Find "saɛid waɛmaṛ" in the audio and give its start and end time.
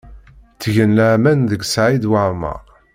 1.65-2.61